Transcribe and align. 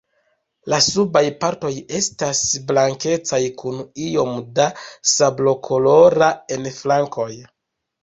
La 0.73 0.77
subaj 0.85 1.21
partoj 1.43 1.71
estas 1.99 2.41
blankecaj 2.73 3.41
kun 3.63 3.79
iom 4.09 4.35
da 4.59 4.69
sablokolora 5.15 6.35
en 6.59 6.71
flankoj. 6.83 7.33